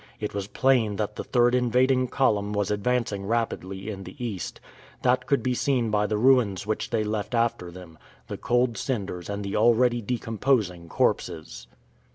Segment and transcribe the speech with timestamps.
[0.19, 4.59] It was plain that the third invading column was advancing rapidly in the East;
[5.03, 9.29] that could be seen by the ruins which they left after them the cold cinders
[9.29, 11.67] and the already decomposing corpses.